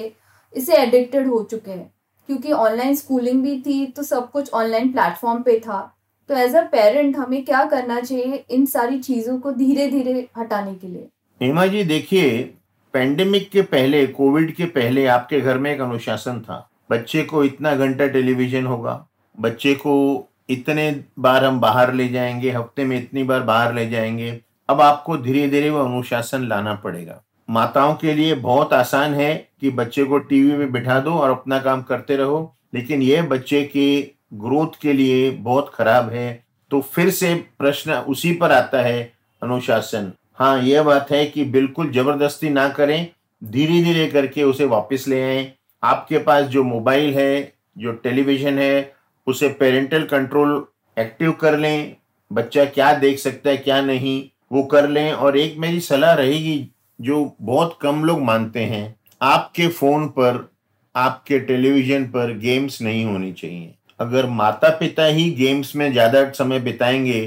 इसे 0.54 0.76
एडिक्टेड 0.76 1.28
हो 1.28 1.42
चुके 1.44 1.72
हैं। 1.72 1.92
क्योंकि 2.30 2.52
ऑनलाइन 2.52 2.96
स्कूलिंग 2.96 3.42
भी 3.44 3.60
थी 3.62 3.86
तो 3.88 4.04
सब 4.04 4.30
कुछ 4.32 4.52
ऑनलाइन 4.54 4.92
प्लेटफॉर्म 4.92 5.42
पे 5.44 5.60
था। 5.60 5.80
तो 6.30 6.36
एज 6.36 6.56
अ 6.56 6.62
पेरेंट 6.64 7.18
हमें 7.18 7.44
क्या 7.46 7.64
करना 7.66 8.00
चाहिए 8.00 8.44
इन 8.50 8.66
सारी 8.66 9.00
चीज़ों 9.00 9.38
को 9.40 9.52
धीरे 9.52 9.88
धीरे 9.88 10.28
हटाने 10.38 10.74
के 10.76 10.88
लिए? 10.88 11.08
हेमा 11.42 11.66
जी, 11.66 11.84
देखिए 11.84 12.42
पेंडेमिक 12.94 13.50
के 13.50 13.62
पहले 13.62 14.06
कोविड 14.08 14.54
के 14.56 14.66
पहले 14.66 15.06
आपके 15.08 15.40
घर 15.42 15.58
में 15.58 15.72
एक 15.72 15.82
अनुशासन 15.82 16.40
था। 16.40 16.66
बच्चे 16.92 17.24
को 17.24 17.44
इतना 17.44 17.76
घंटा 17.76 18.08
टेलीविज़न 18.08 18.66
होगा, 18.66 19.06
बच्चे 19.38 19.74
को 19.76 20.26
इतने 20.50 21.04
बार 21.20 21.46
हम 21.46 21.60
बाहर 21.60 21.94
ले 21.94 22.08
जाएँगे, 22.10 22.52
हफ़्ते 22.52 22.86
में 22.86 22.98
इतनी 22.98 23.24
बार 23.24 23.44
बाहर 23.44 23.74
ले 23.74 23.90
जाएँगे। 23.90 24.40
अब 24.70 24.82
आपको 24.82 25.18
धीरे 25.18 25.48
धीरे 25.48 25.70
वो 25.70 25.80
अनुशासन 25.80 26.48
लाना 26.48 26.74
पड़ेगा। 26.76 27.22
माताओं 27.50 27.94
के 27.96 28.14
लिए 28.14 28.36
बहुत 28.36 28.74
आसान 28.74 29.14
है 29.14 29.34
कि 29.62 29.70
बच्चे 29.70 30.04
को 30.04 30.18
टीवी 30.20 30.52
में 30.52 30.72
बिठा 30.72 31.00
दो 31.00 31.12
और 31.12 31.32
अपना 31.32 31.60
काम 31.60 31.82
करते 31.82 32.16
रहो, 32.16 32.56
लेकिन 32.76 33.02
यह 33.02 33.28
बच्चे 33.28 33.64
के 33.64 34.02
ग्रोथ 34.34 34.80
के 34.82 34.94
लिए 34.94 35.30
बहुत 35.32 35.72
खराब 35.74 36.10
है। 36.10 36.44
तो 36.72 36.82
फिर 36.82 37.10
से 37.10 37.34
प्रश्न 37.60 37.94
उसी 37.94 38.34
पर 38.34 38.52
आता 38.52 38.82
है, 38.82 39.12
अनुशासन। 39.42 40.12
हाँ 40.36 40.62
यह 40.62 40.84
बात 40.84 41.12
है 41.12 41.26
कि 41.26 41.46
बिल्कुल 41.46 41.92
ज़बरदस्ती 41.92 42.50
ना 42.50 42.68
करें 42.70 43.08
धीरे 43.42 43.82
धीरे 43.84 44.08
करके 44.08 44.44
उसे 44.44 44.66
वापस 44.66 45.08
ले 45.08 45.22
आए। 45.24 45.52
आपके 45.84 46.18
पास 46.18 46.46
जो 46.46 46.64
मोबाइल 46.64 47.14
है, 47.14 47.54
जो 47.78 47.92
टेलीविज़न 47.94 48.60
है, 48.60 48.94
उसे 49.28 49.48
पेरेंटल 49.50 50.04
कंट्रोल 50.04 50.66
एक्टिव 50.98 51.32
कर 51.32 51.58
लें। 51.58 51.96
बच्चा 52.32 52.66
क्या 52.66 52.94
देख 52.94 53.20
सकता 53.20 53.50
है, 53.50 53.58
क्या 53.58 53.82
नहीं, 53.82 54.24
वो 54.52 54.64
कर 54.64 54.90
लें 54.90 55.12
और 55.14 55.38
एक 55.38 55.58
मेरी 55.58 55.80
सलाह 55.80 56.14
रहेगी 56.14 56.70
जो 57.00 57.36
बहुत 57.42 57.78
कम 57.82 58.04
लोग 58.06 58.22
मानते 58.22 58.60
हैं, 58.60 58.96
आपके 59.22 59.68
फ़ोन 59.68 60.08
पर, 60.10 60.48
आपके 60.96 61.40
टेलीविज़न 61.40 62.06
पर 62.06 62.38
गेम्स 62.38 62.82
नहीं 62.82 63.04
होनी 63.06 63.32
चाहिए। 63.34 63.74
अगर 64.00 64.26
माता 64.28 64.70
पिता 64.70 65.06
ही 65.06 65.30
गेम्स 65.32 65.76
में 65.76 65.92
ज़्यादा 65.92 66.30
समय 66.32 66.60
बिताएँगे 66.60 67.22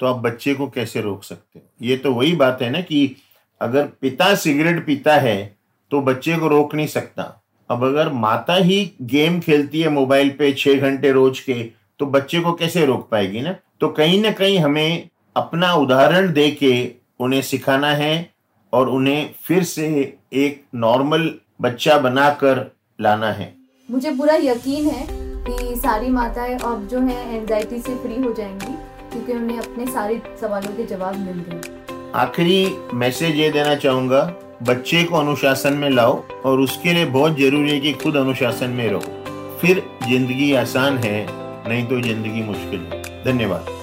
तो 0.00 0.06
आप 0.06 0.16
बच्चे 0.16 0.54
को 0.54 0.66
कैसे 0.68 1.00
रोक 1.00 1.24
सकते 1.24 1.58
हो? 1.58 1.64
ये 1.82 1.96
तो 1.96 2.12
वही 2.12 2.34
बात 2.36 2.62
है 2.62 2.70
ना 2.70 2.80
कि 2.80 3.16
अगर 3.60 3.86
पिता 4.00 4.34
सिगरेट 4.34 4.84
पीता 4.86 5.14
है 5.14 5.56
तो 5.90 6.00
बच्चे 6.00 6.36
को 6.36 6.48
रोक 6.48 6.74
नहीं 6.74 6.86
सकता। 6.86 7.22
अब 7.70 7.84
अगर 7.84 8.12
माता 8.12 8.54
ही 8.54 8.80
गेम 9.02 9.38
खेलती 9.40 9.80
है 9.80 9.88
मोबाइल 9.90 10.30
पे 10.30 10.52
छह 10.52 10.80
घंटे 10.80 11.12
रोज 11.12 11.40
के 11.40 11.62
तो 12.00 12.06
बच्चे 12.06 12.40
को 12.40 12.52
कैसे 12.52 12.84
रोक 12.86 13.08
पाएगी 13.10 13.40
ना? 13.40 13.54
तो 13.80 13.88
कहीं 13.88 14.20
ना 14.22 14.30
कहीं 14.32 14.58
हमें 14.58 15.08
अपना 15.36 15.72
उदाहरण 15.74 16.32
दे 16.32 16.50
के 16.52 16.72
उन्हें 17.20 17.42
सिखाना 17.42 17.88
है 17.94 18.30
और 18.72 18.88
उन्हें 18.88 19.30
फिर 19.44 19.62
से 19.64 19.86
एक 20.34 20.62
नॉर्मल 20.76 21.30
बच्चा 21.60 21.98
बनाकर 21.98 22.70
लाना 22.98 23.30
है। 23.32 23.52
मुझे 23.88 24.10
पूरा 24.10 24.34
यकीन 24.34 24.88
है 24.88 25.06
कि 25.44 25.74
सारी 25.80 26.08
माताएँ 26.08 26.56
अब 26.56 26.86
जो 26.86 27.00
है 27.00 27.36
एंजाइटी 27.36 27.78
से 27.78 27.94
फ्री 27.96 28.22
हो 28.22 28.32
जाएँगी 28.32 28.74
क्योंकि 29.12 29.32
उन्हें 29.32 29.58
अपने 29.58 29.86
सारे 29.86 30.20
सवालों 30.40 30.76
के 30.76 30.84
जवाब 30.86 31.16
मिल 31.16 31.44
गए। 31.48 32.10
आखिरी 32.14 32.66
मैसेज 32.94 33.36
ये 33.36 33.50
देना 33.50 33.74
चाहूँगा 33.76 34.22
बच्चे 34.62 35.02
को 35.04 35.16
अनुशासन 35.16 35.72
में 35.72 35.88
लाओ 35.90 36.22
और 36.44 36.60
उसके 36.60 36.92
लिए 36.92 37.04
बहुत 37.06 37.38
ज़रूरी 37.38 37.70
है 37.70 37.80
कि 37.80 37.92
खुद 37.94 38.16
अनुशासन 38.16 38.70
में 38.70 38.88
रहो। 38.88 39.56
फिर 39.60 39.82
ज़िंदगी 40.04 40.52
आसान 40.54 40.98
है 40.98 41.26
नहीं 41.68 41.86
तो 41.86 42.00
ज़िंदगी 42.00 42.42
मुश्किल 42.42 42.80
है। 42.82 43.02
धन्यवाद। 43.24 43.77